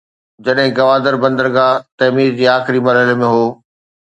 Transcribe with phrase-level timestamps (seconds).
[0.45, 3.47] جڏهن گوادر بندرگاهه تعمير جي آخري مرحلي ۾ هو.